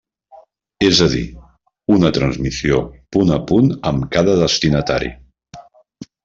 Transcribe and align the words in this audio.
És 0.85 1.01
a 1.07 1.09
dir, 1.11 1.19
una 1.95 2.11
transmissió 2.15 2.79
punt 3.17 3.35
a 3.37 3.39
punt 3.53 3.69
amb 3.91 4.09
cada 4.17 4.35
destinatari. 4.41 5.13